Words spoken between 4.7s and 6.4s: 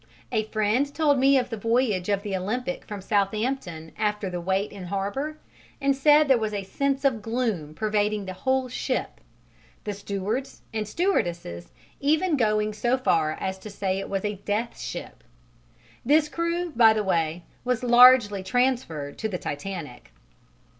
in harbour, and said there